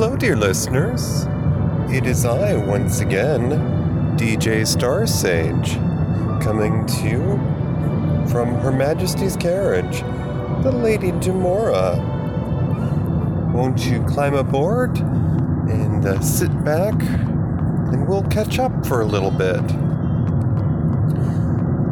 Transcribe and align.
Hello, 0.00 0.14
dear 0.14 0.36
listeners. 0.36 1.26
It 1.92 2.06
is 2.06 2.24
I 2.24 2.54
once 2.54 3.00
again, 3.00 3.50
DJ 4.16 4.64
Star 4.64 5.08
Sage, 5.08 5.72
coming 6.40 6.86
to 6.86 7.02
you 7.02 7.20
from 8.30 8.54
Her 8.60 8.70
Majesty's 8.70 9.36
carriage, 9.36 10.02
the 10.62 10.70
Lady 10.70 11.10
Demora. 11.10 11.98
Won't 13.52 13.86
you 13.86 14.00
climb 14.04 14.34
aboard 14.34 14.96
and 14.98 16.06
uh, 16.06 16.20
sit 16.20 16.64
back, 16.64 16.94
and 17.02 18.06
we'll 18.06 18.22
catch 18.28 18.60
up 18.60 18.86
for 18.86 19.00
a 19.00 19.04
little 19.04 19.32
bit. 19.32 19.64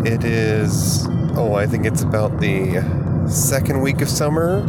It 0.07 0.23
is, 0.23 1.09
oh, 1.35 1.55
I 1.55 1.67
think 1.67 1.85
it's 1.85 2.03
about 2.03 2.39
the 2.39 3.27
second 3.29 3.81
week 3.81 4.01
of 4.01 4.09
summer. 4.09 4.63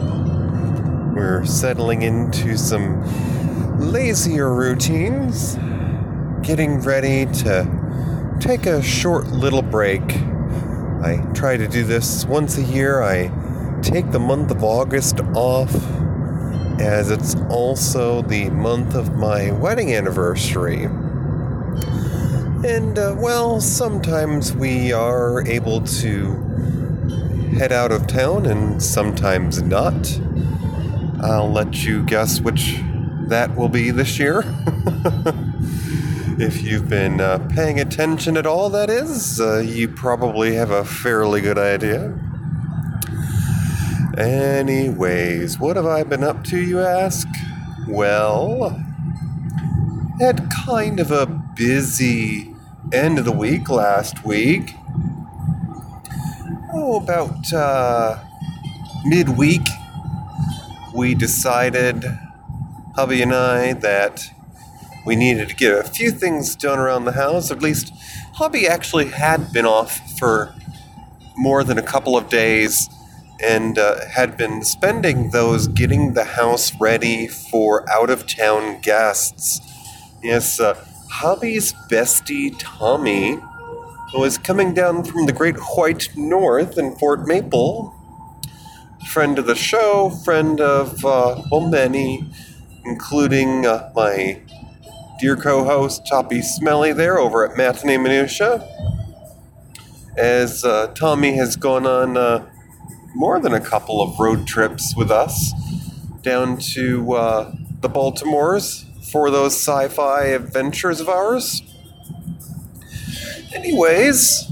We're 1.16 1.46
settling 1.46 2.02
into 2.04 2.58
some 2.58 3.04
lazier 3.78 4.54
routines, 4.54 5.55
getting 6.41 6.80
ready 6.80 7.26
to 7.26 8.38
take 8.40 8.66
a 8.66 8.81
short 8.81 9.27
little 9.27 9.62
break. 9.62 10.02
I 11.03 11.23
try 11.34 11.58
to 11.58 11.67
do 11.67 11.84
this 11.84 12.26
once 12.26 12.58
a 12.58 12.63
year. 12.63 13.03
I 13.03 13.31
take 13.81 14.12
the 14.12 14.20
month 14.20 14.52
of 14.52 14.63
August 14.63 15.20
off 15.36 15.73
as 16.80 17.12
it's 17.12 17.36
also 17.50 18.22
the 18.23 18.50
month 18.50 18.95
of 18.95 19.16
my 19.16 19.52
wedding 19.52 19.94
anniversary. 19.94 20.86
And, 22.66 22.98
uh, 22.98 23.16
well, 23.17 23.62
sometimes 23.62 24.53
we 24.53 24.91
are 24.91 25.45
able 25.48 25.81
to 25.81 26.34
head 27.58 27.72
out 27.72 27.91
of 27.91 28.08
town 28.08 28.48
and 28.48 28.81
sometimes 28.81 29.62
not. 29.62 30.20
I'll 31.22 31.52
let 31.52 31.84
you 31.84 32.03
guess 32.03 32.41
which 32.41 32.80
that 33.30 33.55
will 33.55 33.70
be 33.70 33.91
this 33.91 34.20
year. 34.20 34.44
if 36.40 36.62
you've 36.62 36.90
been 36.90 37.20
uh, 37.20 37.39
paying 37.53 37.80
attention 37.80 38.38
at 38.38 38.45
all, 38.45 38.70
that 38.70 38.89
is, 38.89 39.39
uh, 39.39 39.58
you 39.59 39.88
probably 39.88 40.56
have 40.56 40.72
a 40.72 40.86
fairly 40.86 41.42
good 41.42 41.58
idea. 41.58 42.17
Anyways, 44.17 45.59
what 45.59 45.75
have 45.75 45.86
I 45.86 46.03
been 46.03 46.23
up 46.23 46.44
to, 46.45 46.59
you 46.59 46.80
ask? 46.80 47.28
Well, 47.88 48.83
had 50.20 50.50
kind 50.50 51.00
of 51.00 51.11
a 51.11 51.28
busy 51.55 52.53
end 52.92 53.20
of 53.20 53.25
the 53.25 53.31
week 53.31 53.70
last 53.70 54.25
week. 54.25 54.73
Oh, 56.73 57.00
about 57.02 57.53
uh, 57.53 58.20
midweek, 59.05 59.67
we 60.95 61.14
decided, 61.14 62.05
hubby 62.98 63.22
and 63.22 63.31
I, 63.31 63.73
that 63.73 64.26
we 65.06 65.16
needed 65.16 65.50
to 65.50 65.56
get 65.56 65.72
a 65.72 65.88
few 65.88 66.09
things 66.09 66.56
done 66.56 66.80
around 66.80 67.06
the 67.06 67.12
house. 67.12 67.52
At 67.52 67.62
least, 67.62 67.94
hubby 68.34 68.67
actually 68.67 69.06
had 69.06 69.54
been 69.54 69.67
off 69.67 70.17
for 70.17 70.56
more 71.36 71.64
than 71.64 71.78
a 71.78 71.84
couple 71.84 72.17
of 72.17 72.28
days 72.28 72.89
and 73.39 73.78
uh, 73.78 74.04
had 74.08 74.36
been 74.36 74.64
spending 74.64 75.30
those 75.30 75.67
getting 75.67 76.16
the 76.16 76.23
house 76.23 76.73
ready 76.81 77.28
for 77.28 77.88
out 77.88 78.09
of 78.09 78.26
town 78.26 78.81
guests. 78.81 79.61
Yes, 80.23 80.59
uh, 80.59 80.73
hubby's 81.11 81.73
bestie 81.92 82.56
Tommy 82.58 83.38
was 84.16 84.39
coming 84.39 84.73
down 84.73 85.04
from 85.04 85.28
the 85.28 85.34
great 85.34 85.58
white 85.76 86.09
north 86.16 86.80
in 86.80 86.95
Fort 86.95 87.28
Maple. 87.28 87.94
Friend 89.11 89.38
of 89.38 89.45
the 89.45 89.56
show, 89.56 90.09
friend 90.09 90.59
of, 90.59 91.06
uh, 91.06 91.44
well, 91.52 91.61
many, 91.61 92.28
including 92.88 93.66
uh, 93.66 93.91
my 93.95 94.41
dear 95.19 95.35
co 95.35 95.63
host 95.63 96.07
Toppy 96.07 96.41
Smelly 96.41 96.93
there 96.93 97.19
over 97.19 97.45
at 97.45 97.57
Matinee 97.57 97.97
Minutia. 97.97 98.66
As 100.17 100.63
uh, 100.63 100.88
Tommy 100.95 101.36
has 101.36 101.55
gone 101.55 101.86
on 101.86 102.17
uh, 102.17 102.49
more 103.14 103.39
than 103.39 103.53
a 103.53 103.59
couple 103.59 104.02
of 104.02 104.17
road 104.20 104.47
trips 104.47 104.95
with 104.95 105.11
us 105.11 105.53
down 106.21 106.58
to 106.58 107.14
uh, 107.14 107.52
the 107.81 107.89
Baltimores 107.89 108.86
for 109.11 109.30
those 109.30 109.53
sci 109.53 109.87
fi 109.89 110.26
adventures 110.26 110.99
of 110.99 111.09
ours. 111.09 111.61
Anyways, 113.53 114.52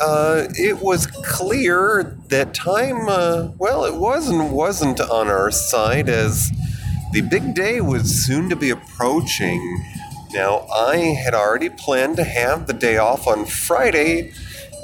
uh, 0.00 0.46
it 0.54 0.80
was 0.80 1.06
clear 1.06 2.16
that 2.28 2.54
time, 2.54 3.08
uh, 3.08 3.48
well, 3.58 3.84
it 3.84 3.94
was 3.94 4.28
and 4.28 4.52
wasn't 4.52 5.00
on 5.00 5.28
our 5.28 5.50
side 5.50 6.08
as 6.08 6.50
the 7.12 7.20
big 7.20 7.54
day 7.54 7.80
was 7.80 8.24
soon 8.24 8.48
to 8.48 8.56
be 8.56 8.70
approaching. 8.70 9.84
Now, 10.32 10.66
I 10.74 10.96
had 10.96 11.34
already 11.34 11.68
planned 11.68 12.16
to 12.16 12.24
have 12.24 12.66
the 12.66 12.72
day 12.72 12.96
off 12.96 13.26
on 13.26 13.44
Friday 13.44 14.32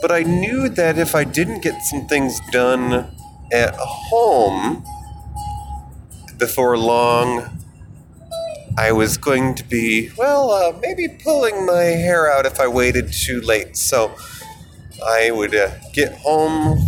but 0.01 0.13
I 0.13 0.23
knew 0.23 0.69
that 0.69 0.99
if 0.99 1.15
I 1.15 1.25
didn't 1.25 1.61
get 1.61 1.83
some 1.83 2.07
things 2.07 2.41
done 2.51 3.11
at 3.53 3.75
home 3.75 4.85
before 6.37 6.79
long, 6.79 7.59
I 8.77 8.93
was 8.93 9.19
going 9.19 9.57
to 9.57 9.65
be, 9.65 10.11
well, 10.17 10.51
uh, 10.51 10.79
maybe 10.81 11.09
pulling 11.09 11.67
my 11.67 11.83
hair 11.83 12.31
out 12.31 12.47
if 12.47 12.61
I 12.61 12.69
waited 12.69 13.13
too 13.13 13.41
late. 13.41 13.77
So 13.77 14.15
I 15.05 15.33
would 15.33 15.55
uh, 15.55 15.71
get 15.93 16.17
home 16.19 16.79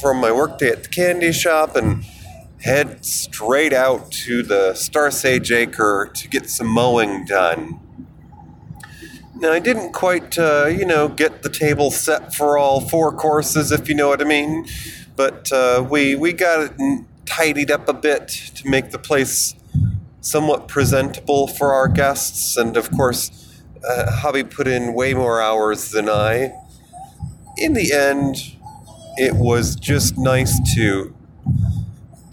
from 0.00 0.16
my 0.16 0.32
workday 0.32 0.70
at 0.70 0.82
the 0.82 0.88
candy 0.88 1.30
shop 1.30 1.76
and 1.76 2.04
head 2.62 3.04
straight 3.04 3.72
out 3.72 4.12
to 4.12 4.42
the 4.42 4.74
Star 4.74 5.10
Sage 5.10 5.50
Acre 5.50 6.10
to 6.14 6.28
get 6.28 6.48
some 6.50 6.66
mowing 6.66 7.24
done. 7.24 7.80
Now, 9.34 9.52
I 9.52 9.58
didn't 9.58 9.92
quite, 9.92 10.38
uh, 10.38 10.66
you 10.66 10.84
know, 10.84 11.08
get 11.08 11.42
the 11.42 11.48
table 11.48 11.90
set 11.90 12.34
for 12.34 12.58
all 12.58 12.82
four 12.82 13.10
courses, 13.10 13.72
if 13.72 13.88
you 13.88 13.94
know 13.94 14.08
what 14.08 14.20
I 14.20 14.24
mean. 14.24 14.66
But 15.16 15.50
uh, 15.50 15.86
we 15.88 16.14
we 16.14 16.32
got 16.34 16.60
it 16.78 17.04
tidied 17.24 17.70
up 17.70 17.88
a 17.88 17.94
bit 17.94 18.28
to 18.56 18.68
make 18.68 18.90
the 18.90 18.98
place 18.98 19.54
somewhat 20.20 20.68
presentable 20.68 21.46
for 21.46 21.72
our 21.72 21.88
guests, 21.88 22.56
and 22.58 22.76
of 22.76 22.90
course, 22.90 23.62
uh, 23.88 24.10
hubby 24.10 24.44
put 24.44 24.68
in 24.68 24.92
way 24.92 25.14
more 25.14 25.40
hours 25.40 25.90
than 25.90 26.08
I. 26.08 26.52
In 27.56 27.72
the 27.72 27.92
end, 27.94 28.36
it 29.16 29.34
was 29.34 29.74
just 29.74 30.18
nice 30.18 30.58
to 30.74 31.14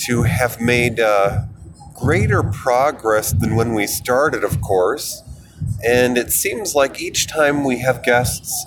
to 0.07 0.23
have 0.23 0.59
made 0.59 1.00
uh, 1.00 1.44
greater 1.94 2.44
progress 2.44 3.31
than 3.34 3.56
when 3.56 3.73
we 3.73 3.88
started, 3.88 4.44
of 4.44 4.62
course. 4.62 5.22
And 5.85 6.18
it 6.18 6.31
seems 6.31 6.75
like 6.75 7.01
each 7.01 7.28
time 7.28 7.63
we 7.63 7.79
have 7.79 8.03
guests, 8.03 8.66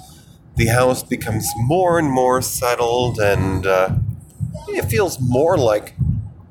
the 0.57 0.67
house 0.67 1.03
becomes 1.03 1.49
more 1.57 1.99
and 1.99 2.11
more 2.11 2.43
settled, 2.43 3.19
and 3.19 3.67
uh, 3.67 3.91
it 4.69 4.85
feels 4.87 5.19
more 5.21 5.57
like 5.57 5.95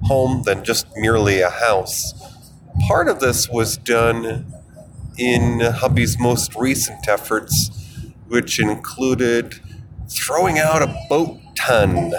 home 0.03 0.44
than 0.44 0.63
just 0.63 0.88
merely 0.95 1.41
a 1.41 1.49
house. 1.49 2.13
Part 2.88 3.09
of 3.09 3.19
this 3.19 3.49
was 3.49 3.78
done 3.78 4.51
in 5.17 5.59
hubby's 5.59 6.17
most 6.17 6.55
recent 6.55 7.07
efforts, 7.07 7.69
which 8.28 8.59
included 8.59 9.59
throwing 10.09 10.57
out 10.57 10.81
a 10.81 10.95
boat 11.09 11.38
ton. 11.55 12.11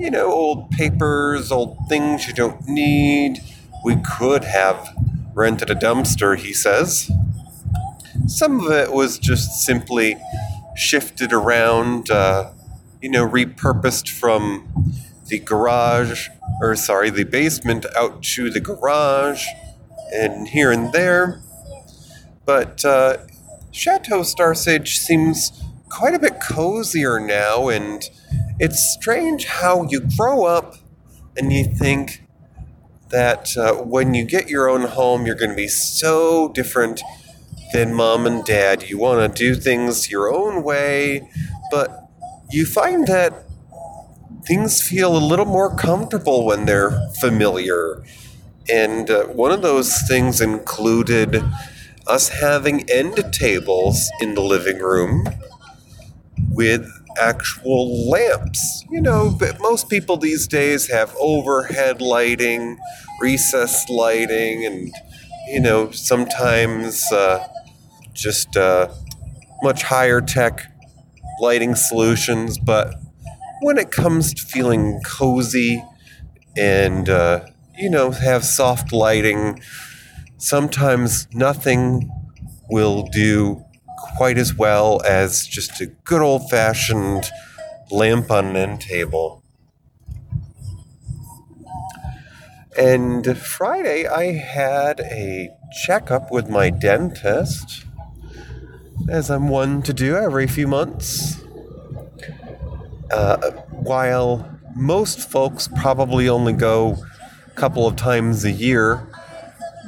You 0.00 0.10
know, 0.10 0.32
old 0.32 0.70
papers, 0.70 1.52
old 1.52 1.76
things 1.90 2.26
you 2.26 2.32
don't 2.32 2.66
need. 2.66 3.42
We 3.84 3.96
could 3.96 4.44
have 4.44 4.96
rented 5.34 5.68
a 5.68 5.74
dumpster, 5.74 6.38
he 6.38 6.54
says. 6.54 7.10
Some 8.26 8.60
of 8.60 8.72
it 8.72 8.92
was 8.92 9.18
just 9.18 9.62
simply 9.62 10.16
shifted 10.74 11.34
around, 11.34 12.10
uh, 12.10 12.52
you 13.02 13.10
know, 13.10 13.28
repurposed 13.28 14.08
from 14.08 14.94
the 15.26 15.38
garage, 15.38 16.28
or 16.62 16.74
sorry, 16.76 17.10
the 17.10 17.24
basement 17.24 17.84
out 17.94 18.22
to 18.22 18.48
the 18.48 18.60
garage, 18.60 19.44
and 20.14 20.48
here 20.48 20.72
and 20.72 20.94
there. 20.94 21.42
But 22.46 22.86
uh, 22.86 23.18
Chateau 23.70 24.22
Star 24.22 24.54
Sage 24.54 24.96
seems 24.96 25.62
quite 25.90 26.14
a 26.14 26.18
bit 26.18 26.40
cozier 26.40 27.20
now, 27.20 27.68
and 27.68 28.02
it's 28.60 28.80
strange 28.94 29.46
how 29.46 29.84
you 29.88 30.02
grow 30.16 30.44
up 30.44 30.76
and 31.36 31.52
you 31.52 31.64
think 31.64 32.24
that 33.10 33.56
uh, 33.56 33.74
when 33.74 34.14
you 34.14 34.24
get 34.24 34.48
your 34.48 34.68
own 34.68 34.82
home, 34.82 35.26
you're 35.26 35.34
going 35.36 35.50
to 35.50 35.56
be 35.56 35.68
so 35.68 36.48
different 36.50 37.02
than 37.72 37.94
mom 37.94 38.26
and 38.26 38.44
dad. 38.44 38.88
You 38.90 38.98
want 38.98 39.34
to 39.36 39.38
do 39.38 39.60
things 39.60 40.10
your 40.10 40.32
own 40.32 40.62
way, 40.62 41.28
but 41.70 42.08
you 42.50 42.66
find 42.66 43.06
that 43.08 43.46
things 44.44 44.82
feel 44.82 45.16
a 45.16 45.18
little 45.18 45.46
more 45.46 45.74
comfortable 45.74 46.46
when 46.46 46.66
they're 46.66 46.92
familiar. 47.20 48.04
And 48.70 49.10
uh, 49.10 49.26
one 49.26 49.52
of 49.52 49.62
those 49.62 50.02
things 50.08 50.40
included 50.40 51.42
us 52.06 52.28
having 52.28 52.88
end 52.90 53.22
tables 53.32 54.10
in 54.20 54.34
the 54.34 54.42
living 54.42 54.78
room 54.78 55.24
with 56.50 56.99
actual 57.18 58.08
lamps. 58.10 58.84
You 58.90 59.00
know, 59.00 59.30
but 59.38 59.60
most 59.60 59.88
people 59.88 60.16
these 60.16 60.46
days 60.46 60.90
have 60.90 61.14
overhead 61.18 62.00
lighting, 62.00 62.78
recess 63.20 63.88
lighting, 63.88 64.66
and, 64.66 64.92
you 65.48 65.60
know, 65.60 65.90
sometimes 65.92 67.10
uh, 67.12 67.46
just 68.14 68.56
uh, 68.56 68.88
much 69.62 69.82
higher 69.84 70.20
tech 70.20 70.66
lighting 71.40 71.74
solutions. 71.74 72.58
But 72.58 72.94
when 73.62 73.78
it 73.78 73.90
comes 73.90 74.34
to 74.34 74.46
feeling 74.46 75.00
cozy 75.04 75.82
and, 76.56 77.08
uh, 77.08 77.46
you 77.78 77.90
know, 77.90 78.10
have 78.10 78.44
soft 78.44 78.92
lighting, 78.92 79.60
sometimes 80.38 81.28
nothing 81.32 82.10
will 82.70 83.04
do 83.12 83.64
quite 84.16 84.38
as 84.38 84.54
well 84.54 85.00
as 85.04 85.46
just 85.46 85.80
a 85.80 85.86
good 85.86 86.22
old 86.22 86.48
fashioned 86.50 87.24
lamp 87.90 88.30
on 88.30 88.46
an 88.46 88.56
end 88.56 88.80
table. 88.80 89.42
And 92.78 93.36
Friday, 93.36 94.06
I 94.06 94.32
had 94.32 95.00
a 95.00 95.50
checkup 95.84 96.30
with 96.30 96.48
my 96.48 96.70
dentist, 96.70 97.84
as 99.08 99.30
I'm 99.30 99.48
one 99.48 99.82
to 99.82 99.92
do 99.92 100.16
every 100.16 100.46
few 100.46 100.68
months. 100.68 101.42
Uh, 103.10 103.50
while 103.70 104.58
most 104.76 105.28
folks 105.28 105.68
probably 105.68 106.28
only 106.28 106.52
go 106.52 106.96
a 107.46 107.50
couple 107.54 107.86
of 107.86 107.96
times 107.96 108.44
a 108.44 108.52
year, 108.52 109.06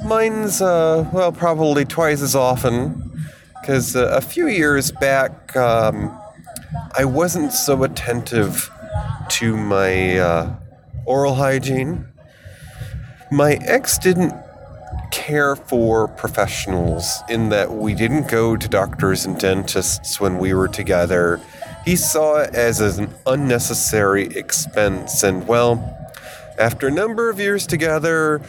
mine's, 0.03 0.61
uh, 0.61 1.09
well, 1.13 1.31
probably 1.31 1.85
twice 1.85 2.21
as 2.21 2.35
often 2.35 3.12
because 3.63 3.95
uh, 3.95 4.09
a 4.11 4.19
few 4.19 4.47
years 4.47 4.91
back, 4.91 5.55
um, 5.55 6.19
I 6.97 7.05
wasn't 7.05 7.53
so 7.53 7.83
attentive 7.83 8.69
to 9.29 9.55
my 9.55 10.17
uh, 10.17 10.55
oral 11.05 11.35
hygiene. 11.35 12.05
My 13.31 13.53
ex 13.61 13.97
didn't 13.97 14.33
care 15.11 15.55
for 15.55 16.09
professionals 16.09 17.23
in 17.29 17.47
that 17.49 17.71
we 17.71 17.93
didn't 17.93 18.27
go 18.27 18.57
to 18.57 18.67
doctors 18.67 19.23
and 19.23 19.39
dentists 19.39 20.19
when 20.19 20.39
we 20.39 20.53
were 20.53 20.67
together. 20.67 21.39
He 21.85 21.95
saw 21.95 22.41
it 22.41 22.53
as 22.53 22.81
an 22.81 23.13
unnecessary 23.25 24.25
expense, 24.25 25.23
and 25.23 25.47
well, 25.47 26.11
after 26.59 26.89
a 26.89 26.91
number 26.91 27.29
of 27.29 27.39
years 27.39 27.65
together, 27.65 28.41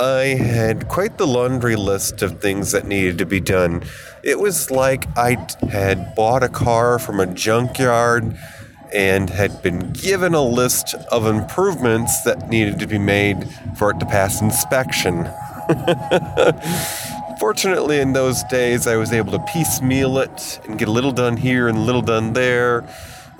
I 0.00 0.38
had 0.40 0.88
quite 0.88 1.18
the 1.18 1.26
laundry 1.26 1.76
list 1.76 2.22
of 2.22 2.40
things 2.40 2.72
that 2.72 2.86
needed 2.86 3.18
to 3.18 3.26
be 3.26 3.40
done. 3.40 3.84
It 4.24 4.38
was 4.38 4.70
like 4.70 5.06
I 5.18 5.36
had 5.70 6.14
bought 6.14 6.42
a 6.42 6.48
car 6.48 6.98
from 6.98 7.20
a 7.20 7.26
junkyard 7.26 8.38
and 8.90 9.28
had 9.28 9.62
been 9.62 9.92
given 9.92 10.32
a 10.32 10.42
list 10.42 10.94
of 11.12 11.26
improvements 11.26 12.22
that 12.22 12.48
needed 12.48 12.78
to 12.78 12.86
be 12.86 12.96
made 12.96 13.46
for 13.76 13.90
it 13.90 14.00
to 14.00 14.06
pass 14.06 14.40
inspection. 14.40 15.28
Fortunately, 17.38 17.98
in 17.98 18.14
those 18.14 18.42
days, 18.44 18.86
I 18.86 18.96
was 18.96 19.12
able 19.12 19.32
to 19.32 19.40
piecemeal 19.52 20.16
it 20.16 20.58
and 20.64 20.78
get 20.78 20.88
a 20.88 20.92
little 20.92 21.12
done 21.12 21.36
here 21.36 21.68
and 21.68 21.76
a 21.76 21.82
little 21.82 22.00
done 22.00 22.32
there. 22.32 22.88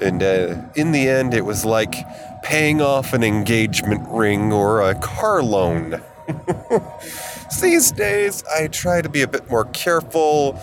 And 0.01 0.23
uh, 0.23 0.57
in 0.75 0.93
the 0.93 1.09
end, 1.09 1.33
it 1.33 1.47
was 1.47 1.65
like 1.65 1.95
paying 2.43 2.83
off 2.83 3.15
an 3.15 3.25
engagement 3.25 4.07
ring 4.11 4.53
or 4.53 4.83
a 4.83 4.95
car 4.95 5.43
loan. 5.43 6.03
These 7.61 7.93
days, 7.93 8.45
I 8.45 8.67
try 8.69 9.01
to 9.01 9.09
be 9.09 9.23
a 9.23 9.29
bit 9.29 9.51
more 9.51 9.65
careful 9.67 10.61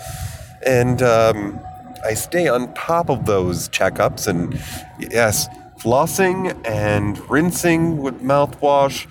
and 0.64 1.02
um, 1.02 1.58
I 2.04 2.14
stay 2.14 2.48
on 2.48 2.72
top 2.74 3.10
of 3.10 3.26
those 3.26 3.68
checkups. 3.70 4.28
And 4.28 4.54
yes, 4.98 5.48
flossing 5.80 6.58
and 6.64 7.18
rinsing 7.28 7.98
with 7.98 8.20
mouthwash, 8.22 9.06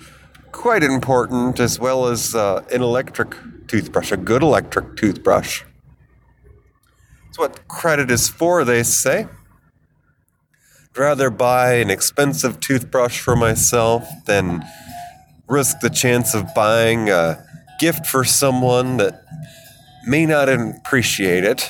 quite 0.52 0.82
important, 0.82 1.60
as 1.60 1.78
well 1.78 2.06
as 2.06 2.34
uh, 2.34 2.64
an 2.72 2.82
electric 2.82 3.36
toothbrush, 3.68 4.10
a 4.10 4.16
good 4.16 4.42
electric 4.42 4.96
toothbrush. 4.96 5.62
It's 7.28 7.38
what 7.38 7.66
credit 7.68 8.10
is 8.10 8.28
for, 8.28 8.64
they 8.64 8.82
say. 8.82 9.26
I'd 10.90 10.98
rather 10.98 11.30
buy 11.30 11.74
an 11.74 11.90
expensive 11.90 12.60
toothbrush 12.60 13.20
for 13.20 13.36
myself 13.36 14.08
than 14.26 14.64
risk 15.46 15.80
the 15.80 15.90
chance 15.90 16.34
of 16.34 16.54
buying 16.54 17.10
a 17.10 17.46
gift 17.82 18.06
for 18.06 18.22
someone 18.22 18.96
that 18.96 19.24
may 20.06 20.24
not 20.24 20.48
appreciate 20.48 21.42
it. 21.42 21.68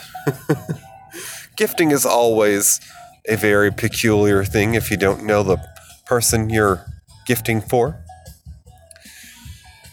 Gifting 1.56 1.90
is 1.90 2.04
always 2.04 2.82
a 3.26 3.36
very 3.36 3.72
peculiar 3.72 4.44
thing 4.44 4.74
if 4.74 4.90
you 4.90 4.98
don't 4.98 5.24
know 5.24 5.42
the 5.42 5.56
person 6.04 6.50
you're 6.50 6.84
gifting 7.26 7.62
for. 7.62 8.04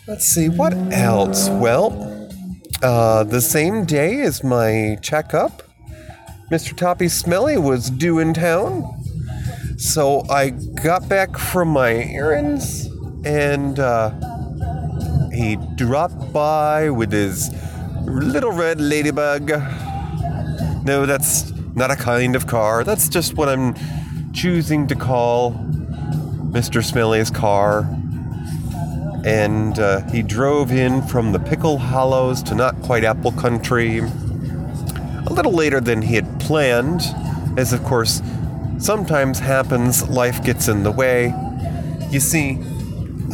Let's 0.07 0.25
see, 0.25 0.49
what 0.49 0.73
else? 0.91 1.47
Well, 1.47 2.29
uh, 2.83 3.23
the 3.23 3.39
same 3.39 3.85
day 3.85 4.19
as 4.19 4.43
my 4.43 4.97
checkup, 5.01 5.63
Mr. 6.51 6.75
Toppy 6.75 7.07
Smelly 7.07 7.57
was 7.57 7.89
due 7.89 8.19
in 8.19 8.33
town. 8.33 8.83
So 9.77 10.25
I 10.29 10.49
got 10.83 11.07
back 11.07 11.37
from 11.37 11.69
my 11.69 11.93
errands 11.93 12.87
and 13.23 13.79
uh, 13.79 14.11
he 15.39 15.55
dropped 15.75 16.33
by 16.33 16.89
with 16.89 17.13
his 17.13 17.49
little 18.03 18.51
red 18.51 18.81
ladybug. 18.81 19.49
No, 20.83 21.05
that's 21.05 21.51
not 21.75 21.91
a 21.91 21.95
kind 21.95 22.35
of 22.35 22.45
car. 22.45 22.83
That's 22.83 23.07
just 23.07 23.35
what 23.35 23.47
I'm 23.47 23.73
choosing 24.33 24.85
to 24.87 24.95
call 24.95 25.53
Mr. 26.51 26.83
Smelly's 26.83 27.31
car. 27.31 27.87
And 29.25 29.79
uh, 29.79 30.01
he 30.09 30.23
drove 30.23 30.71
in 30.71 31.01
from 31.03 31.31
the 31.31 31.39
Pickle 31.39 31.77
Hollows 31.77 32.43
to 32.43 32.55
not 32.55 32.75
quite 32.81 33.05
Apple 33.05 33.31
Country 33.31 33.99
a 33.99 35.31
little 35.31 35.53
later 35.53 35.79
than 35.79 36.01
he 36.01 36.15
had 36.15 36.39
planned, 36.41 37.01
as 37.57 37.71
of 37.71 37.81
course 37.85 38.21
sometimes 38.77 39.39
happens, 39.39 40.07
life 40.09 40.43
gets 40.43 40.67
in 40.67 40.83
the 40.83 40.91
way. 40.91 41.33
You 42.09 42.19
see, 42.19 42.59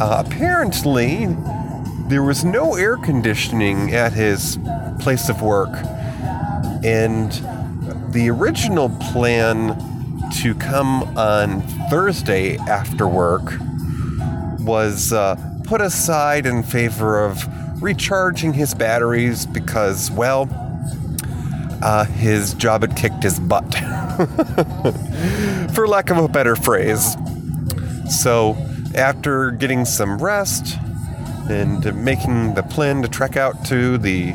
uh, 0.00 0.22
apparently, 0.26 1.26
there 2.08 2.22
was 2.22 2.44
no 2.44 2.76
air 2.76 2.96
conditioning 2.96 3.92
at 3.92 4.12
his 4.12 4.58
place 5.00 5.28
of 5.28 5.42
work. 5.42 5.70
And 6.84 7.32
the 8.12 8.28
original 8.30 8.90
plan 9.10 9.76
to 10.42 10.54
come 10.54 11.02
on 11.18 11.62
Thursday 11.90 12.58
after 12.58 13.08
work 13.08 13.54
was 14.60 15.12
uh, 15.12 15.34
put 15.64 15.80
aside 15.80 16.46
in 16.46 16.62
favor 16.62 17.24
of 17.24 17.42
recharging 17.82 18.52
his 18.52 18.72
batteries 18.72 19.46
because, 19.46 20.10
well, 20.12 20.48
uh, 21.82 22.04
his 22.04 22.54
job 22.54 22.82
had 22.82 22.96
kicked 22.96 23.22
his 23.22 23.38
butt, 23.38 23.74
for 25.74 25.86
lack 25.86 26.10
of 26.10 26.18
a 26.18 26.28
better 26.28 26.56
phrase. 26.56 27.16
So, 28.08 28.56
after 28.94 29.50
getting 29.50 29.84
some 29.84 30.18
rest 30.18 30.78
and 31.50 32.04
making 32.04 32.54
the 32.54 32.62
plan 32.62 33.02
to 33.02 33.08
trek 33.08 33.36
out 33.36 33.64
to 33.66 33.98
the 33.98 34.34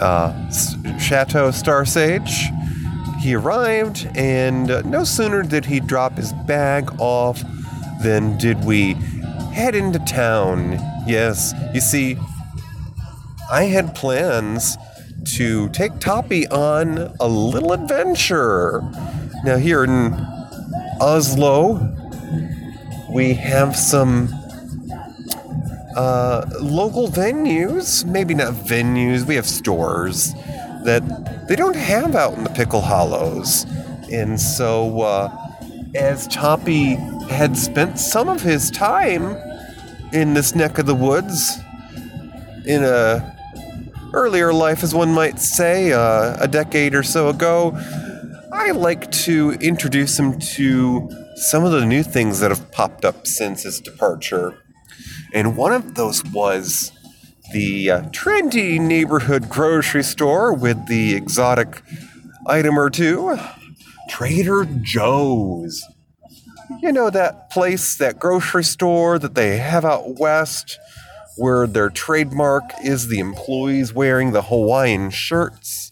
uh, 0.00 0.50
Chateau 0.98 1.50
Star 1.50 1.84
Sage, 1.84 2.50
he 3.20 3.34
arrived, 3.34 4.08
and 4.14 4.66
no 4.84 5.04
sooner 5.04 5.42
did 5.42 5.64
he 5.64 5.80
drop 5.80 6.16
his 6.16 6.32
bag 6.46 6.90
off 6.98 7.42
than 8.02 8.36
did 8.36 8.64
we 8.64 8.94
head 9.52 9.74
into 9.74 9.98
town. 10.00 10.72
Yes, 11.06 11.54
you 11.72 11.80
see, 11.80 12.16
I 13.50 13.64
had 13.64 13.94
plans 13.94 14.76
to 15.36 15.68
take 15.68 15.98
Toppy 16.00 16.48
on 16.48 17.14
a 17.20 17.28
little 17.28 17.72
adventure. 17.72 18.82
Now, 19.44 19.56
here 19.56 19.84
in 19.84 20.14
Oslo, 21.00 21.96
we 23.10 23.34
have 23.34 23.76
some 23.76 24.28
uh, 25.96 26.46
local 26.60 27.08
venues, 27.08 28.04
maybe 28.04 28.34
not 28.34 28.54
venues, 28.54 29.24
we 29.26 29.34
have 29.34 29.46
stores 29.46 30.34
that 30.84 31.46
they 31.48 31.56
don't 31.56 31.76
have 31.76 32.14
out 32.14 32.34
in 32.34 32.44
the 32.44 32.50
Pickle 32.50 32.80
Hollows. 32.80 33.66
And 34.10 34.40
so, 34.40 35.00
uh, 35.00 35.36
as 35.94 36.26
Toppy 36.28 36.94
had 37.30 37.56
spent 37.56 37.98
some 37.98 38.28
of 38.28 38.42
his 38.42 38.70
time 38.70 39.36
in 40.12 40.34
this 40.34 40.54
neck 40.54 40.78
of 40.78 40.86
the 40.86 40.94
woods, 40.94 41.58
in 42.66 42.84
a 42.84 43.36
earlier 44.12 44.52
life, 44.52 44.82
as 44.82 44.94
one 44.94 45.12
might 45.12 45.38
say, 45.38 45.92
uh, 45.92 46.36
a 46.38 46.48
decade 46.48 46.94
or 46.94 47.02
so 47.02 47.28
ago, 47.28 47.72
I 48.52 48.72
like 48.72 49.10
to 49.12 49.52
introduce 49.60 50.18
him 50.18 50.38
to 50.38 51.08
some 51.36 51.64
of 51.64 51.72
the 51.72 51.84
new 51.84 52.02
things 52.02 52.40
that 52.40 52.50
have 52.50 52.70
popped 52.70 53.04
up 53.04 53.26
since 53.26 53.62
his 53.62 53.80
departure. 53.80 54.61
And 55.32 55.56
one 55.56 55.72
of 55.72 55.94
those 55.94 56.24
was 56.24 56.92
the 57.52 57.90
uh, 57.90 58.02
trendy 58.10 58.80
neighborhood 58.80 59.48
grocery 59.48 60.02
store 60.02 60.52
with 60.52 60.86
the 60.86 61.14
exotic 61.14 61.82
item 62.46 62.78
or 62.78 62.90
two. 62.90 63.38
Trader 64.08 64.66
Joe's. 64.82 65.82
You 66.80 66.92
know 66.92 67.10
that 67.10 67.50
place, 67.50 67.96
that 67.96 68.18
grocery 68.18 68.64
store 68.64 69.18
that 69.18 69.34
they 69.34 69.58
have 69.58 69.84
out 69.84 70.18
west 70.18 70.78
where 71.36 71.66
their 71.66 71.88
trademark 71.88 72.64
is 72.84 73.08
the 73.08 73.18
employees 73.18 73.92
wearing 73.94 74.32
the 74.32 74.42
Hawaiian 74.42 75.10
shirts? 75.10 75.90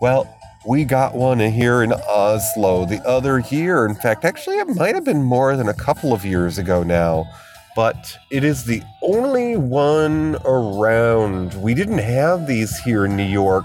Well, 0.00 0.38
we 0.66 0.84
got 0.84 1.14
one 1.14 1.38
here 1.38 1.82
in 1.82 1.92
Oslo 1.92 2.84
the 2.84 3.04
other 3.06 3.40
year. 3.40 3.84
In 3.86 3.94
fact, 3.94 4.24
actually, 4.24 4.58
it 4.58 4.68
might 4.68 4.94
have 4.94 5.04
been 5.04 5.22
more 5.22 5.56
than 5.56 5.68
a 5.68 5.74
couple 5.74 6.12
of 6.12 6.24
years 6.24 6.58
ago 6.58 6.82
now. 6.82 7.26
But 7.74 8.18
it 8.30 8.44
is 8.44 8.64
the 8.64 8.82
only 9.00 9.56
one 9.56 10.36
around. 10.44 11.54
We 11.54 11.74
didn't 11.74 11.98
have 11.98 12.46
these 12.46 12.78
here 12.78 13.06
in 13.06 13.16
New 13.16 13.22
York 13.22 13.64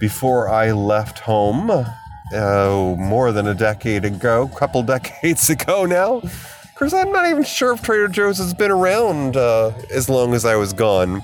before 0.00 0.48
I 0.48 0.72
left 0.72 1.20
home. 1.20 1.70
Oh, 2.32 2.96
more 2.96 3.32
than 3.32 3.46
a 3.46 3.54
decade 3.54 4.04
ago, 4.04 4.48
couple 4.56 4.82
decades 4.82 5.48
ago 5.48 5.84
now. 5.84 6.22
Because 6.72 6.94
I'm 6.94 7.12
not 7.12 7.28
even 7.28 7.44
sure 7.44 7.74
if 7.74 7.82
Trader 7.82 8.08
Joe's 8.08 8.38
has 8.38 8.54
been 8.54 8.70
around 8.70 9.36
uh, 9.36 9.72
as 9.92 10.08
long 10.08 10.34
as 10.34 10.44
I 10.44 10.56
was 10.56 10.72
gone. 10.72 11.22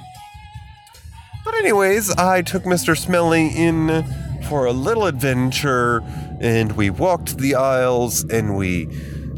But, 1.45 1.55
anyways, 1.55 2.11
I 2.11 2.43
took 2.43 2.65
Mr. 2.65 2.97
Smelly 2.97 3.49
in 3.49 4.05
for 4.49 4.67
a 4.67 4.73
little 4.73 5.07
adventure 5.07 6.03
and 6.41 6.73
we 6.73 6.91
walked 6.91 7.39
the 7.39 7.55
aisles 7.55 8.25
and 8.25 8.57
we 8.57 8.89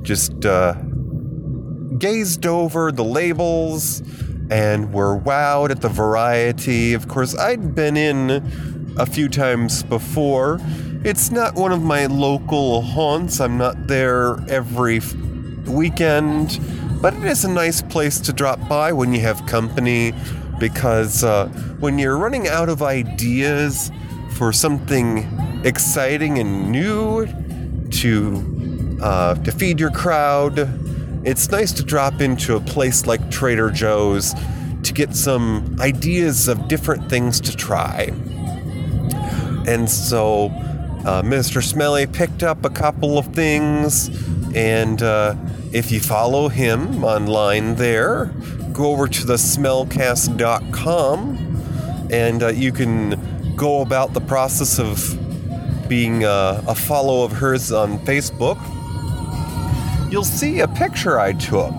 just 0.03 0.45
uh, 0.45 0.75
gazed 1.97 2.47
over 2.47 2.93
the 2.93 3.05
labels 3.05 4.03
and 4.51 4.93
were 4.93 5.19
wowed 5.19 5.71
at 5.71 5.81
the 5.81 5.89
variety. 5.89 6.95
Of 6.95 7.09
course, 7.09 7.37
I'd 7.37 7.75
been 7.75 7.97
in 7.97 8.97
a 8.99 9.07
few 9.07 9.29
times 9.29 9.83
before. 9.83 10.61
It's 11.05 11.31
not 11.31 11.55
one 11.55 11.73
of 11.73 11.83
my 11.83 12.07
local 12.07 12.83
haunts, 12.83 13.41
I'm 13.41 13.57
not 13.57 13.87
there 13.87 14.39
every 14.49 15.01
weekend, 15.67 16.59
but 17.01 17.15
it 17.15 17.25
is 17.25 17.45
a 17.45 17.51
nice 17.51 17.83
place 17.83 18.19
to 18.21 18.33
drop 18.33 18.69
by 18.69 18.93
when 18.93 19.13
you 19.13 19.21
have 19.21 19.47
company 19.47 20.13
because 20.59 21.23
uh, 21.23 21.47
when 21.79 21.99
you're 21.99 22.19
running 22.19 22.49
out 22.49 22.69
of 22.69 22.83
ideas 22.83 23.93
for 24.37 24.53
something 24.53 25.27
exciting 25.65 26.39
and 26.39 26.73
new 26.73 27.27
to 27.91 28.99
uh, 29.01 29.35
to 29.37 29.53
feed 29.53 29.79
your 29.79 29.93
crowd, 29.93 30.59
it's 31.25 31.51
nice 31.51 31.73
to 31.73 31.83
drop 31.83 32.21
into 32.21 32.55
a 32.57 32.61
place 32.61 33.07
like 33.07 33.31
Trader 33.31 33.71
Joe's 33.71 34.35
to 34.83 34.93
get 34.93 35.15
some 35.15 35.77
ideas 35.81 36.49
of 36.49 36.69
different 36.69 37.09
things 37.11 37.41
to 37.41 37.57
try. 37.57 38.13
And 39.67 39.91
so, 39.91 40.47
uh, 41.05 41.23
Mr. 41.23 41.63
Smelly 41.63 42.07
picked 42.07 42.43
up 42.43 42.65
a 42.65 42.71
couple 42.71 43.19
of 43.19 43.27
things, 43.35 44.09
and 44.55 45.03
uh, 45.03 45.35
if 45.73 45.93
you 45.93 46.01
follow 46.01 46.49
him 46.49 47.05
online 47.05 47.75
there, 47.75 48.33
go 48.73 48.93
over 48.93 49.07
to 49.09 49.27
the 49.27 49.35
smellcast.com 49.35 51.49
and 52.11 52.43
uh, 52.43 52.49
you 52.49 52.73
can 52.73 53.55
go 53.57 53.83
about 53.83 54.15
the 54.15 54.21
process 54.21 54.79
of 54.79 55.19
being 55.89 56.25
uh, 56.25 56.63
a 56.67 56.75
follow 56.75 57.25
of 57.25 57.33
hers 57.33 57.73
on 57.73 57.99
Facebook. 58.01 58.59
You'll 60.11 60.25
see 60.25 60.61
a 60.61 60.69
picture 60.69 61.21
I 61.21 61.35
took 61.35 61.75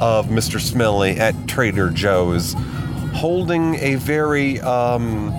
of 0.00 0.26
Mr. 0.26 0.60
Smelly 0.60 1.18
at 1.20 1.34
Trader 1.46 1.90
Joe's 1.90 2.56
holding 3.14 3.76
a 3.76 3.94
very, 3.94 4.58
um, 4.60 5.30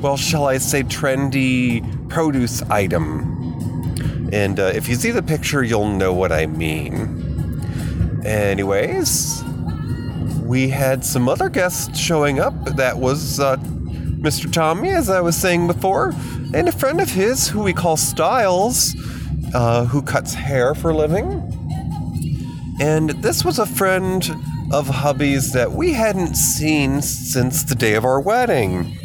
well, 0.00 0.16
shall 0.16 0.46
I 0.46 0.56
say, 0.56 0.84
trendy 0.84 2.08
produce 2.08 2.62
item. 2.62 4.30
And 4.32 4.58
uh, 4.58 4.72
if 4.74 4.88
you 4.88 4.94
see 4.94 5.10
the 5.10 5.22
picture, 5.22 5.62
you'll 5.62 5.88
know 5.88 6.14
what 6.14 6.32
I 6.32 6.46
mean. 6.46 8.22
Anyways, 8.24 9.42
we 10.44 10.70
had 10.70 11.04
some 11.04 11.28
other 11.28 11.50
guests 11.50 11.98
showing 11.98 12.38
up. 12.38 12.54
That 12.76 12.96
was 12.96 13.38
uh, 13.38 13.56
Mr. 13.56 14.50
Tommy, 14.50 14.90
as 14.90 15.10
I 15.10 15.20
was 15.20 15.36
saying 15.36 15.66
before, 15.66 16.14
and 16.54 16.68
a 16.68 16.72
friend 16.72 17.02
of 17.02 17.10
his 17.10 17.48
who 17.48 17.62
we 17.62 17.74
call 17.74 17.98
Styles, 17.98 18.94
uh, 19.54 19.84
who 19.86 20.02
cuts 20.02 20.34
hair 20.34 20.74
for 20.74 20.90
a 20.90 20.96
living. 20.96 21.26
And 22.80 23.10
this 23.10 23.44
was 23.44 23.58
a 23.58 23.66
friend 23.66 24.28
of 24.72 24.88
hubby's 24.88 25.52
that 25.52 25.72
we 25.72 25.92
hadn't 25.92 26.34
seen 26.34 27.02
since 27.02 27.64
the 27.64 27.74
day 27.74 27.94
of 27.94 28.04
our 28.04 28.20
wedding. 28.20 28.96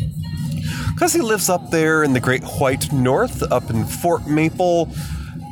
Because 0.93 1.13
he 1.13 1.21
lives 1.21 1.49
up 1.49 1.71
there 1.71 2.03
in 2.03 2.13
the 2.13 2.19
Great 2.19 2.43
White 2.43 2.93
North, 2.93 3.43
up 3.51 3.69
in 3.69 3.83
Fort 3.83 4.27
Maple, 4.27 4.89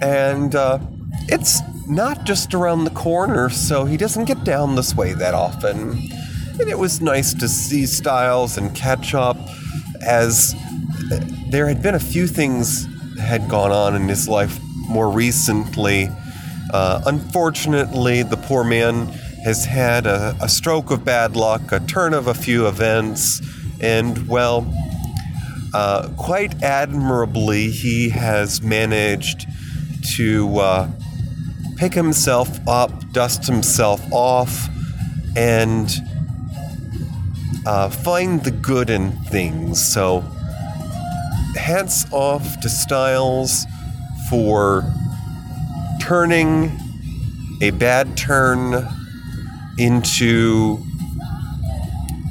and 0.02 0.56
uh, 0.56 0.80
it's 1.28 1.60
not 1.88 2.24
just 2.24 2.54
around 2.54 2.86
the 2.86 2.92
corner, 2.92 3.50
so 3.50 3.84
he 3.86 3.98
doesn't 3.98 4.26
get 4.26 4.44
down 4.46 4.76
this 4.76 4.96
way 4.96 5.14
that 5.14 5.34
often. 5.34 6.00
And 6.60 6.70
it 6.70 6.80
was 6.80 7.02
nice 7.02 7.34
to 7.34 7.50
see 7.50 7.86
Styles 7.86 8.58
and 8.58 8.74
catch 8.74 9.14
up 9.14 9.38
as 10.02 10.56
there 11.50 11.68
had 11.68 11.82
been 11.82 11.96
a 11.96 12.00
few 12.00 12.28
things 12.28 12.88
had 13.20 13.50
gone 13.50 13.72
on 13.72 13.96
in 13.96 14.08
his 14.08 14.28
life 14.30 14.60
more 14.94 15.10
recently. 15.10 16.08
Uh, 16.72 17.02
unfortunately, 17.08 18.22
the 18.22 18.38
poor 18.38 18.64
man 18.64 19.08
has 19.44 19.66
had 19.66 20.06
a, 20.06 20.38
a 20.40 20.48
stroke 20.48 20.92
of 20.92 21.04
bad 21.04 21.36
luck, 21.36 21.72
a 21.72 21.80
turn 21.80 22.14
of 22.14 22.28
a 22.28 22.34
few 22.34 22.68
events, 22.68 23.42
and 23.82 24.28
well, 24.28 24.72
uh, 25.74 26.08
quite 26.16 26.62
admirably, 26.62 27.72
he 27.72 28.10
has 28.10 28.62
managed 28.62 29.48
to 30.16 30.58
uh, 30.60 30.92
pick 31.76 31.94
himself 31.94 32.60
up, 32.68 32.92
dust 33.12 33.48
himself 33.48 34.02
off, 34.12 34.70
and 35.36 35.98
uh, 37.66 37.90
find 37.90 38.44
the 38.44 38.52
good 38.52 38.92
in 38.92 39.12
things. 39.24 39.84
So, 39.94 40.22
hats 41.56 42.06
off 42.12 42.60
to 42.62 42.70
Styles 42.70 43.66
for 44.34 44.84
turning 46.02 46.72
a 47.62 47.70
bad 47.70 48.18
turn 48.18 48.84
into 49.78 50.84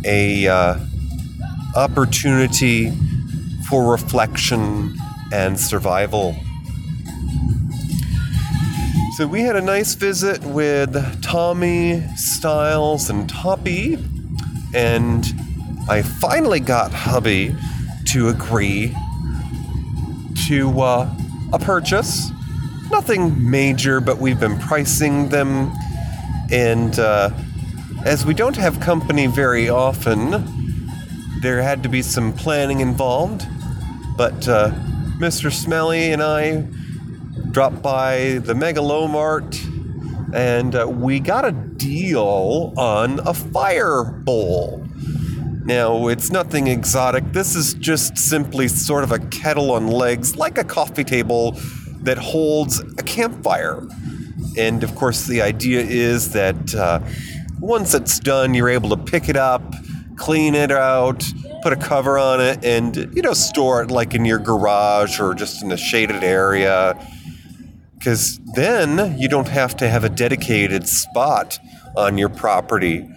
a 0.05 0.49
uh, 0.49 0.81
opportunity 1.77 2.91
for 3.69 3.93
reflection 3.93 4.93
and 5.33 5.61
survival. 5.61 6.35
So 9.17 9.29
we 9.29 9.43
had 9.43 9.55
a 9.55 9.63
nice 9.63 9.95
visit 9.95 10.45
with 10.45 11.23
Tommy, 11.23 12.03
Styles, 12.17 13.11
and 13.11 13.31
Toppy, 13.31 13.97
and 14.75 15.25
I 15.89 16.03
finally 16.03 16.59
got 16.59 16.93
hubby 16.93 17.55
to 18.07 18.29
agree 18.29 18.93
to 20.49 20.81
uh, 20.81 21.15
a 21.53 21.59
purchase. 21.59 22.31
Nothing 22.91 23.51
major, 23.51 24.01
but 24.01 24.19
we've 24.19 24.41
been 24.41 24.59
pricing 24.59 25.29
them, 25.29 25.73
and 26.51 26.99
uh, 26.99 27.31
as 28.05 28.27
we 28.27 28.35
don't 28.35 28.57
have 28.57 28.81
company 28.81 29.27
very 29.27 29.69
often, 29.69 30.45
there 31.41 31.63
had 31.63 31.83
to 31.83 31.89
be 31.89 32.03
some 32.03 32.33
planning 32.33 32.81
involved. 32.81 33.47
But 34.17 34.47
uh, 34.49 34.71
Mr. 35.19 35.53
Smelly 35.53 36.13
and 36.13 36.23
I 36.23 36.67
dropped 37.51 37.83
by 37.83 38.41
the 38.45 38.55
Megalomart 38.55 39.73
and 40.33 40.75
uh, 40.75 40.87
we 40.89 41.21
got 41.21 41.45
a 41.45 41.53
deal 41.53 42.73
on 42.77 43.21
a 43.27 43.35
fire 43.35 44.03
bowl. 44.03 44.82
Now, 45.65 46.09
it's 46.09 46.31
nothing 46.31 46.67
exotic. 46.67 47.33
This 47.33 47.55
is 47.55 47.75
just 47.75 48.19
simply 48.19 48.67
sort 48.67 49.05
of 49.05 49.13
a 49.13 49.21
kettle 49.21 49.71
on 49.71 49.87
legs, 49.87 50.37
like 50.37 50.59
a 50.59 50.65
coffee 50.65 51.05
table 51.05 51.53
that 52.01 52.19
holds 52.19 52.81
a 52.81 53.03
campfire. 53.05 53.87
And 54.59 54.83
of 54.83 54.95
course, 54.97 55.27
the 55.27 55.41
idea 55.41 55.83
is 55.83 56.33
that 56.33 56.75
uh, 56.75 56.99
once 57.61 57.95
it's 57.95 58.19
done, 58.19 58.55
you're 58.55 58.71
able 58.71 58.91
to 58.91 58.97
pick 58.97 59.29
it 59.29 59.37
up, 59.37 59.63
clean 60.17 60.57
it 60.57 60.73
out, 60.73 61.25
put 61.63 61.73
a 61.73 61.77
cover 61.77 62.19
on 62.19 62.41
it, 62.41 62.65
and 62.65 62.97
you 63.15 63.23
know, 63.23 63.33
store 63.33 63.83
it 63.83 63.91
like 63.93 64.17
in 64.17 64.25
your 64.25 64.41
garage 64.41 65.21
or 65.21 65.33
just 65.33 65.63
in 65.63 65.71
a 65.71 65.77
shaded 65.77 66.25
area. 66.25 66.99
Because 67.97 68.41
then 68.55 69.17
you 69.17 69.29
don't 69.29 69.47
have 69.47 69.77
to 69.77 69.89
have 69.89 70.03
a 70.03 70.09
dedicated 70.09 70.89
spot 70.89 71.61
on 71.97 72.19
your 72.19 72.31
property 72.31 73.09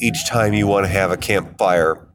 each 0.00 0.26
time 0.28 0.54
you 0.54 0.66
want 0.66 0.86
to 0.86 0.92
have 0.92 1.10
a 1.10 1.16
campfire. 1.16 2.06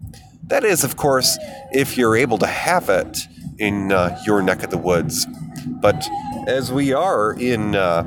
That 0.47 0.63
is, 0.63 0.83
of 0.83 0.95
course, 0.97 1.37
if 1.71 1.97
you're 1.97 2.15
able 2.15 2.37
to 2.39 2.47
have 2.47 2.89
it 2.89 3.27
in 3.59 3.91
uh, 3.91 4.19
your 4.25 4.41
neck 4.41 4.63
of 4.63 4.69
the 4.69 4.77
woods. 4.77 5.27
But 5.67 6.07
as 6.47 6.71
we 6.71 6.93
are 6.93 7.33
in 7.33 7.75
uh, 7.75 8.03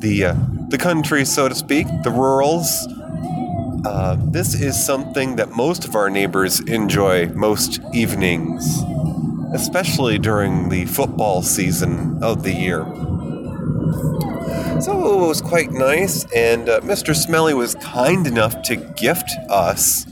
the 0.00 0.24
uh, 0.26 0.34
the 0.68 0.78
country, 0.78 1.24
so 1.24 1.48
to 1.48 1.54
speak, 1.54 1.86
the 2.04 2.10
rurals, 2.10 2.86
uh, 3.84 4.16
this 4.20 4.54
is 4.54 4.84
something 4.84 5.36
that 5.36 5.50
most 5.50 5.84
of 5.84 5.94
our 5.96 6.10
neighbors 6.10 6.60
enjoy 6.60 7.28
most 7.30 7.80
evenings. 7.94 8.82
especially 9.54 10.18
during 10.18 10.68
the 10.68 10.84
football 10.86 11.42
season 11.42 12.22
of 12.22 12.42
the 12.42 12.52
year. 12.52 12.84
So 14.80 15.24
it 15.24 15.26
was 15.26 15.42
quite 15.42 15.72
nice, 15.72 16.24
and 16.34 16.68
uh, 16.68 16.80
Mr. 16.80 17.14
Smelly 17.14 17.52
was 17.52 17.74
kind 17.76 18.26
enough 18.28 18.62
to 18.62 18.76
gift 18.76 19.28
us 19.48 20.06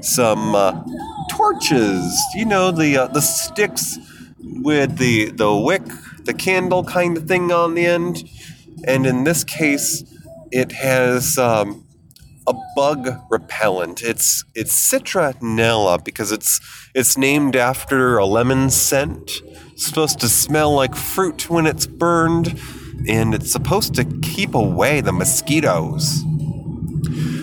some 0.00 0.54
uh, 0.54 0.82
torches. 1.30 2.20
You 2.34 2.44
know, 2.44 2.72
the 2.72 2.96
uh, 2.96 3.06
the 3.06 3.20
sticks 3.20 3.98
with 4.38 4.98
the 4.98 5.30
the 5.30 5.54
wick, 5.54 5.84
the 6.24 6.34
candle 6.34 6.82
kind 6.82 7.16
of 7.16 7.28
thing 7.28 7.52
on 7.52 7.74
the 7.74 7.86
end. 7.86 8.28
And 8.86 9.06
in 9.06 9.24
this 9.24 9.44
case, 9.44 10.02
it 10.50 10.72
has 10.72 11.38
um, 11.38 11.86
a 12.46 12.54
bug 12.74 13.08
repellent. 13.30 14.02
It's 14.02 14.44
it's 14.54 14.74
citronella 14.74 16.04
because 16.04 16.32
it's 16.32 16.60
it's 16.94 17.16
named 17.16 17.56
after 17.56 18.18
a 18.18 18.26
lemon 18.26 18.70
scent. 18.70 19.30
It's 19.72 19.86
supposed 19.86 20.18
to 20.20 20.28
smell 20.28 20.74
like 20.74 20.94
fruit 20.94 21.48
when 21.48 21.66
it's 21.66 21.86
burned, 21.86 22.58
and 23.08 23.34
it's 23.34 23.50
supposed 23.50 23.94
to 23.94 24.04
keep 24.20 24.54
away 24.54 25.00
the 25.00 25.12
mosquitoes. 25.12 26.24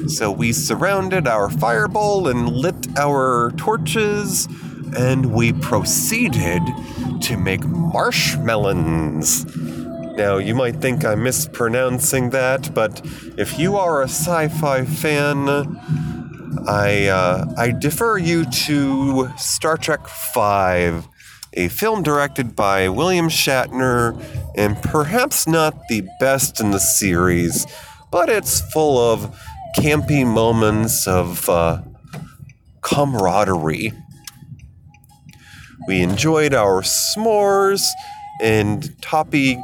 So 0.07 0.31
we 0.31 0.51
surrounded 0.51 1.27
our 1.27 1.49
fireball 1.49 2.27
and 2.27 2.49
lit 2.49 2.97
our 2.97 3.51
torches, 3.57 4.47
and 4.97 5.27
we 5.27 5.53
proceeded 5.53 6.61
to 7.21 7.37
make 7.37 7.63
marshmallows. 7.63 9.45
Now, 10.17 10.37
you 10.37 10.53
might 10.53 10.81
think 10.81 11.05
I'm 11.05 11.23
mispronouncing 11.23 12.31
that, 12.31 12.73
but 12.73 13.01
if 13.37 13.57
you 13.57 13.77
are 13.77 14.01
a 14.01 14.09
sci 14.09 14.49
fi 14.49 14.83
fan, 14.83 15.47
I, 16.67 17.07
uh, 17.07 17.45
I 17.57 17.71
defer 17.71 18.17
you 18.17 18.43
to 18.45 19.29
Star 19.37 19.77
Trek 19.77 20.01
V, 20.33 21.07
a 21.53 21.67
film 21.67 22.01
directed 22.01 22.55
by 22.55 22.87
William 22.87 23.27
Shatner, 23.27 24.21
and 24.55 24.81
perhaps 24.81 25.47
not 25.47 25.87
the 25.89 26.07
best 26.19 26.59
in 26.59 26.71
the 26.71 26.79
series, 26.79 27.67
but 28.09 28.29
it's 28.29 28.61
full 28.71 28.97
of 28.97 29.37
campy 29.77 30.25
moments 30.25 31.07
of 31.07 31.49
uh, 31.49 31.81
camaraderie. 32.81 33.91
We 35.87 36.01
enjoyed 36.01 36.53
our 36.53 36.81
s'mores, 36.83 37.85
and 38.41 38.89
Toppy 39.01 39.61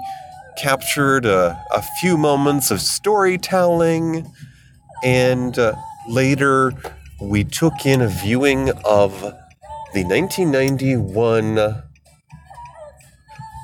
captured 0.58 1.26
a, 1.26 1.62
a 1.74 1.82
few 2.02 2.18
moments 2.18 2.70
of 2.70 2.82
storytelling, 2.82 4.30
and 5.04 5.58
uh, 5.58 5.74
later 6.10 6.74
we 7.22 7.44
took 7.44 7.86
in 7.86 8.02
a 8.02 8.08
viewing 8.08 8.72
of 8.84 9.34
the 9.98 10.04
1991 10.04 11.58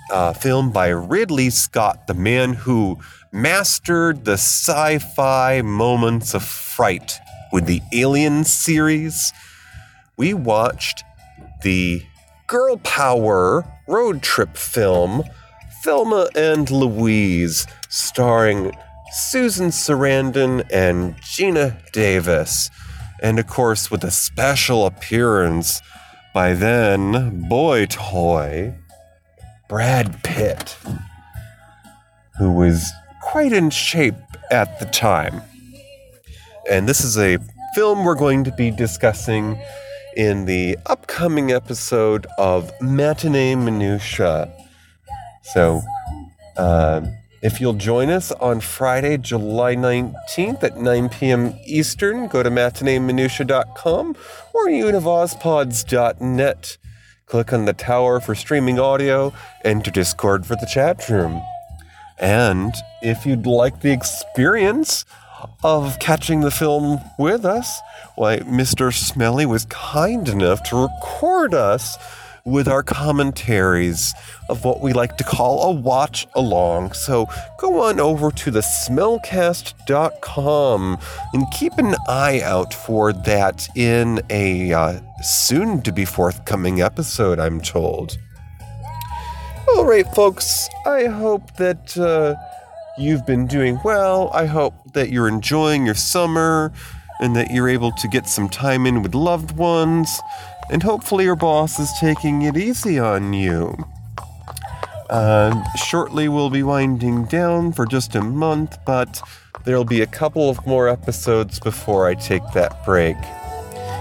uh, 0.09 0.33
film 0.33 0.71
by 0.71 0.87
Ridley 0.87 1.51
Scott, 1.51 2.07
the 2.07 2.15
man 2.15 2.53
who 2.53 2.97
mastered 3.31 4.25
the 4.25 4.33
sci 4.33 4.97
fi 4.97 5.61
moments 5.61 6.33
of 6.33 6.43
fright 6.43 7.19
with 7.51 7.67
the 7.67 7.81
Alien 7.93 8.45
series. 8.45 9.31
We 10.17 10.33
watched 10.33 11.03
the 11.61 12.01
girl 12.47 12.77
power 12.77 13.63
road 13.87 14.23
trip 14.23 14.57
film 14.57 15.25
Thelma 15.83 16.29
and 16.35 16.71
Louise, 16.71 17.67
starring 17.89 18.71
Susan 19.11 19.67
Sarandon 19.67 20.67
and 20.71 21.15
Geena 21.17 21.79
Davis. 21.91 22.71
And 23.21 23.37
of 23.37 23.45
course, 23.45 23.91
with 23.91 24.03
a 24.03 24.09
special 24.09 24.87
appearance 24.87 25.83
by 26.33 26.53
then 26.53 27.47
boy 27.47 27.85
toy 27.85 28.73
Brad 29.69 30.23
Pitt, 30.23 30.77
who 32.37 32.51
was 32.51 32.91
quite 33.21 33.53
in 33.53 33.69
shape 33.69 34.15
at 34.51 34.79
the 34.79 34.85
time. 34.85 35.41
And 36.69 36.87
this 36.87 37.03
is 37.03 37.17
a 37.17 37.37
film 37.75 38.03
we're 38.03 38.15
going 38.15 38.43
to 38.43 38.51
be 38.51 38.71
discussing 38.71 39.59
in 40.15 40.45
the 40.45 40.77
upcoming 40.85 41.51
episode 41.51 42.27
of 42.37 42.71
Matinee 42.81 43.55
Minutia. 43.55 44.51
So, 45.53 45.81
uh, 46.58 47.01
if 47.43 47.60
you'll 47.60 47.73
join 47.73 48.10
us 48.10 48.32
on 48.32 48.62
Friday, 48.62 49.17
July 49.17 49.75
19th 49.75 50.63
at 50.63 50.77
9 50.77 51.10
p.m. 51.10 51.53
Eastern, 51.65 52.29
go 52.29 52.41
to 52.41 52.49
matineeminutia.com 52.49 54.15
or 54.53 54.67
univozpods.net. 54.67 56.77
Click 57.25 57.51
on 57.51 57.65
the 57.65 57.73
tower 57.73 58.21
for 58.21 58.34
streaming 58.34 58.79
audio, 58.79 59.34
enter 59.65 59.91
Discord 59.91 60.45
for 60.45 60.56
the 60.56 60.69
chat 60.73 61.10
room. 61.10 61.41
And 62.17 62.73
if 63.01 63.25
you'd 63.25 63.45
like 63.45 63.82
the 63.82 63.91
experience 63.91 65.03
of 65.65 65.99
catching 65.99 66.39
the 66.39 66.51
film 66.51 67.01
with 67.19 67.43
us, 67.43 67.82
why, 68.15 68.39
Mr. 68.39 68.93
Smelly 68.93 69.45
was 69.45 69.65
kind 69.65 70.29
enough 70.29 70.63
to 70.69 70.84
record 70.84 71.53
us 71.53 71.97
with 72.45 72.67
our 72.67 72.84
commentaries 72.84 74.13
of 74.49 74.65
what 74.65 74.82
we 74.82 74.91
like 74.91 75.15
to 75.17 75.23
call 75.23 75.63
a 75.63 75.71
watch 75.71 76.27
along. 76.36 76.91
So 76.93 77.27
go 77.58 77.82
on 77.84 77.99
over 77.99 78.29
to 78.32 78.51
the 78.51 78.60
smellcast.com 78.60 80.97
and 81.34 81.51
keep 81.51 81.73
an 81.77 81.95
eye 82.08 82.41
out 82.43 82.71
for 82.73 83.13
that 83.13 83.67
in 83.75 84.21
a 84.29 84.73
uh, 84.73 84.99
soon 85.21 85.82
to 85.84 85.93
be 85.93 86.06
forthcoming 86.06 86.82
episode, 86.82 87.39
I'm 87.39 87.62
told. 87.62 88.17
All 89.69 89.86
right, 89.86 90.06
folks, 90.13 90.67
I 90.86 91.06
hope 91.06 91.56
that 91.56 91.97
uh, 91.97 92.36
you've 92.97 93.25
been 93.25 93.47
doing 93.47 93.79
well. 93.86 94.29
I 94.34 94.45
hope 94.45 94.73
that 94.93 95.10
you're 95.10 95.29
enjoying 95.29 95.86
your 95.86 95.95
summer 95.95 96.73
and 97.21 97.38
that 97.38 97.51
you're 97.51 97.69
able 97.69 97.93
to 97.93 98.10
get 98.10 98.27
some 98.27 98.49
time 98.49 98.86
in 98.86 99.01
with 99.01 99.15
loved 99.15 99.56
ones 99.56 100.19
and 100.69 100.84
hopefully 100.84 101.26
your 101.26 101.36
boss 101.36 101.80
is 101.80 101.91
taking 101.99 102.43
it 102.43 102.58
easy 102.58 102.99
on 102.99 103.34
you. 103.34 103.76
Uh, 105.10 105.63
shortly, 105.76 106.28
we'll 106.28 106.49
be 106.49 106.63
winding 106.63 107.26
down 107.26 107.71
for 107.71 107.86
just 107.86 108.15
a 108.15 108.21
month, 108.21 108.78
but 108.86 109.21
there'll 109.63 109.86
be 109.86 110.02
a 110.02 110.08
couple 110.08 110.49
of 110.49 110.65
more 110.65 110.88
episodes 110.88 111.60
before 111.60 112.08
I 112.08 112.15
take 112.15 112.43
that 112.54 112.84
break. 112.86 113.17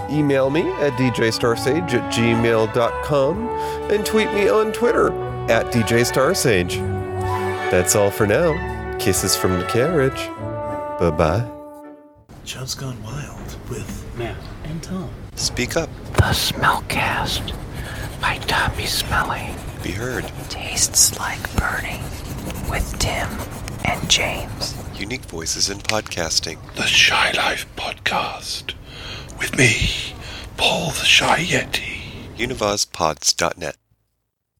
Email 0.09 0.49
me 0.49 0.61
at 0.73 0.93
djstarsage 0.93 1.93
at 1.93 2.13
gmail.com 2.13 3.49
and 3.91 4.05
tweet 4.05 4.31
me 4.33 4.49
on 4.49 4.71
Twitter 4.73 5.07
at 5.51 5.71
djstarsage. 5.71 6.77
That's 7.71 7.95
all 7.95 8.11
for 8.11 8.27
now. 8.27 8.97
Kisses 8.97 9.35
from 9.35 9.59
the 9.59 9.65
carriage. 9.65 10.27
Bye 10.99 11.11
bye. 11.11 11.49
Chubb's 12.45 12.75
Gone 12.75 13.01
Wild 13.03 13.57
with 13.69 14.05
Matt 14.17 14.37
and 14.65 14.81
Tom. 14.83 15.09
Speak 15.35 15.77
up. 15.77 15.89
The 16.23 16.29
Smellcast 16.29 17.53
by 18.21 18.37
Tommy 18.47 18.85
Smelly 18.85 19.49
Be 19.83 19.91
heard. 19.91 20.23
tastes 20.47 21.19
like 21.19 21.53
burning 21.57 22.01
with 22.69 22.97
Tim 22.97 23.27
and 23.83 24.09
James. 24.09 24.73
Unique 24.95 25.25
voices 25.25 25.69
in 25.69 25.79
podcasting. 25.79 26.59
The 26.75 26.83
Shy 26.83 27.33
Life 27.33 27.67
Podcast 27.75 28.73
with 29.37 29.57
me, 29.57 30.15
Paul 30.55 30.91
the 30.91 31.03
Shy 31.03 31.43
Yeti. 31.43 32.37
Univazpods.net. 32.37 33.75